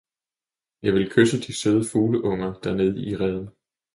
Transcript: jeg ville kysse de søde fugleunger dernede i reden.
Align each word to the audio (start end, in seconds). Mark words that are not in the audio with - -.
jeg 0.83 0.93
ville 0.93 1.09
kysse 1.09 1.39
de 1.41 1.53
søde 1.53 1.83
fugleunger 1.91 2.53
dernede 2.53 3.03
i 3.07 3.15
reden. 3.15 3.49